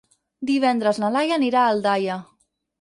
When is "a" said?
1.67-1.77